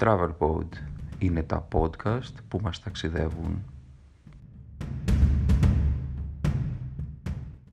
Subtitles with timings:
[0.00, 0.66] Travel Pod
[1.18, 3.64] είναι τα podcast που μας ταξιδεύουν.